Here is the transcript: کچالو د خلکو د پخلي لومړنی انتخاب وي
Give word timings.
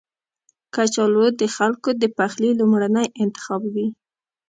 کچالو 0.73 1.25
د 1.41 1.41
خلکو 1.55 1.89
د 2.01 2.03
پخلي 2.17 2.51
لومړنی 2.59 3.05
انتخاب 3.23 3.61
وي 3.73 3.87